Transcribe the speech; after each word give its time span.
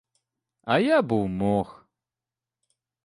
А 0.63 0.79
я 0.79 1.01
був 1.01 1.27
мох. 1.29 1.87